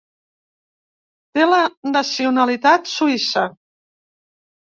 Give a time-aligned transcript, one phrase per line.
[1.37, 1.59] Té la
[1.97, 3.43] nacionalitat suïssa.